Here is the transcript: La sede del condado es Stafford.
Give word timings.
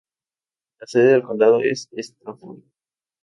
La 0.79 0.87
sede 0.87 1.11
del 1.11 1.21
condado 1.21 1.59
es 1.61 1.87
Stafford. 1.91 2.63